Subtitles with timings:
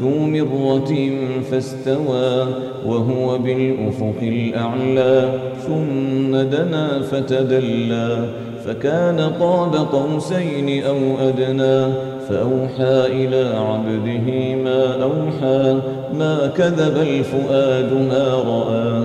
[0.00, 0.92] ذو مرة
[1.50, 2.46] فاستوى
[2.86, 5.32] وهو بالأفق الأعلى
[5.66, 8.28] ثم دنا فتدلى
[8.66, 11.94] فكان قاب قوسين أو أدنى
[12.28, 15.80] فأوحى إلى عبده ما أوحى
[16.18, 19.04] ما كذب الفؤاد ما رأى.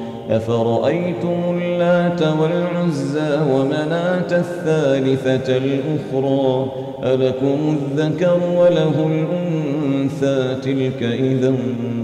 [0.29, 6.71] أفرأيتم اللات والعزى ومناة الثالثة الأخرى؟
[7.03, 11.53] ألكم الذكر وله الأنثى؟ تلك إذا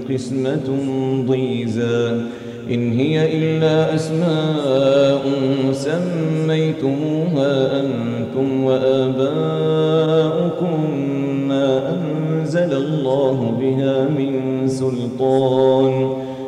[0.10, 0.78] قسمة
[1.28, 2.22] ضيزى.
[2.72, 5.22] إن هي إلا أسماء
[5.72, 9.28] سميتموها أنتم وآباؤكم
[11.48, 16.27] ما أنزل الله بها من سلطان.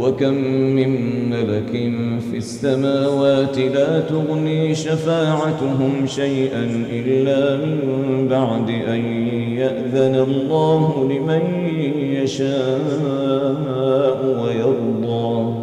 [0.00, 0.34] وكم
[0.74, 0.90] من
[1.30, 1.70] ملك
[2.30, 9.04] في السماوات لا تغني شفاعتهم شيئا إلا من بعد أن
[9.58, 11.42] يأذن الله لمن
[12.22, 12.78] يشاء
[14.42, 15.54] ويرضى.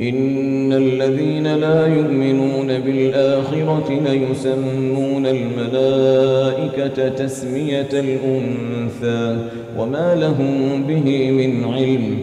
[0.00, 9.38] إن الذين لا يؤمنون بالآخرة ليسمون الملائكة تسمية الأنثى
[9.78, 12.19] وما لهم به من علم.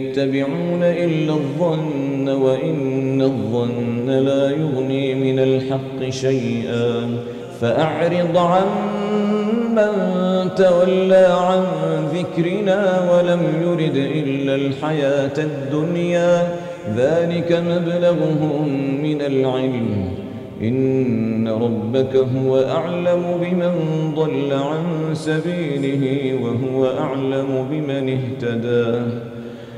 [0.00, 7.16] يتبعون إلا الظن وإن الظن لا يغني من الحق شيئا
[7.60, 8.66] فأعرض عن
[9.76, 9.94] من
[10.56, 11.64] تولى عن
[12.14, 16.48] ذكرنا ولم يرد إلا الحياة الدنيا
[16.96, 18.68] ذلك مبلغهم
[19.02, 20.08] من العلم
[20.62, 23.72] إن ربك هو أعلم بمن
[24.16, 29.10] ضل عن سبيله وهو أعلم بمن اهتدى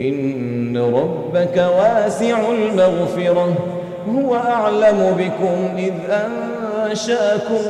[0.00, 3.54] إن ربك واسع المغفرة
[4.14, 7.64] هو أعلم بكم إذ أنشأكم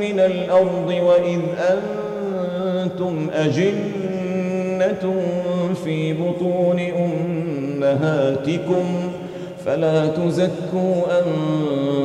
[0.00, 1.40] من الأرض وإذ
[1.70, 5.14] أنتم أجنة
[5.84, 6.80] في بطون
[7.82, 8.84] أمهاتكم
[9.66, 11.02] فلا تزكوا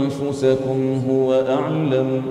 [0.01, 2.21] أنفسكم هو أعلم.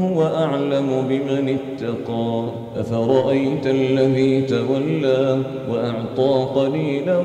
[0.00, 2.44] هو أعلم بمن اتقى.
[2.80, 5.38] أفرأيت الذي تولى
[5.70, 7.18] وأعطى قليلا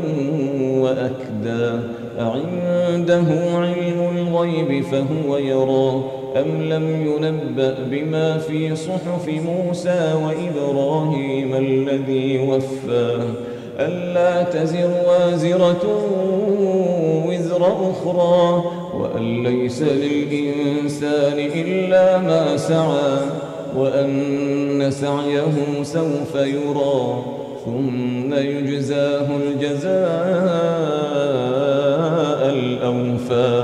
[0.82, 1.80] وأكدى.
[2.20, 6.04] أعنده علم الغيب فهو يرى.
[6.38, 13.18] أم لم ينبأ بما في صحف موسى وإبراهيم الذي وفى؟
[13.80, 15.82] ألا تزر وازرة
[17.60, 23.20] وزر أخرى وأن ليس للإنسان إلا ما سعى
[23.76, 27.24] وأن سعيه سوف يرى
[27.66, 30.00] ثم يجزاه الجزاء
[32.50, 33.64] الأوفى.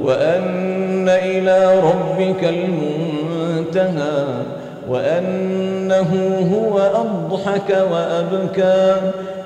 [0.00, 4.24] وأن إلى ربك المنتهى
[4.88, 6.10] وأنه
[6.54, 8.96] هو أضحك وأبكى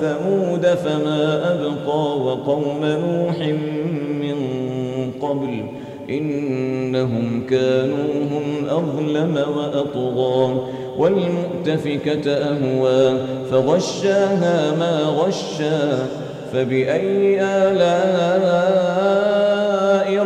[0.00, 3.38] وثمود فما أبقى وقوم نوح
[4.20, 4.36] من
[5.22, 5.64] قبل
[6.10, 10.60] إنهم كانوا هم أظلم وأطغى
[10.98, 13.18] والمؤتفكة أهوى
[13.50, 16.06] فغشاها ما غشا
[16.52, 18.80] فبأي آلاء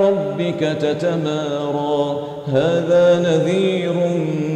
[0.01, 4.54] ربك تتمارى هذا نذير من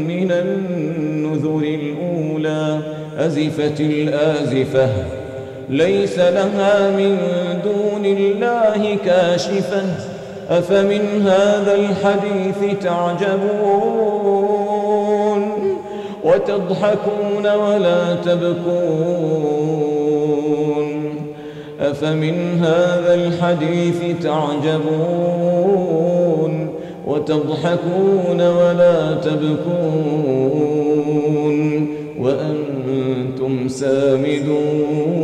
[3.29, 4.89] أزفت الآزفة.
[5.71, 7.19] ليس لها من
[7.65, 9.83] دون الله كاشفة.
[10.51, 14.19] أفمن هذا الحديث تعجبون؟
[16.25, 19.69] وتضحكون ولا تبكون؟
[21.81, 25.69] أفمن هذا الحديث تعجبون؟
[27.07, 30.39] وتضحكون ولا تبكون؟
[32.21, 35.19] وأنتم سامدون.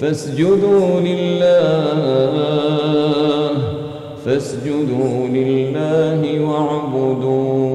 [0.00, 2.36] فاسجدوا لله
[4.24, 7.65] فاسجدوا لله واعبدوا